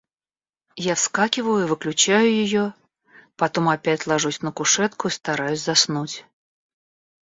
[0.91, 2.73] Я вскакиваю и выключаю ее,
[3.35, 6.25] потом опять ложусь на кушетку и стараюсь заснуть.